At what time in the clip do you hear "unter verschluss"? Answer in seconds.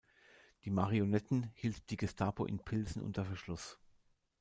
3.03-3.77